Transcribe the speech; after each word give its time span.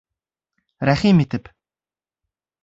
Рәхим 0.89 1.21
итеп! 1.27 1.53